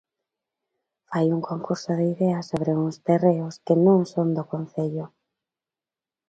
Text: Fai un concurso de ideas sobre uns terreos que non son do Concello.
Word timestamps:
Fai 1.09 1.25
un 1.35 1.41
concurso 1.49 1.91
de 1.99 2.05
ideas 2.13 2.45
sobre 2.51 2.71
uns 2.83 2.95
terreos 3.07 3.55
que 3.65 3.75
non 3.85 3.99
son 4.13 4.27
do 4.35 4.43
Concello. 4.53 5.05